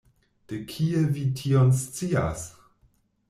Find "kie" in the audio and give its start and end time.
0.71-1.01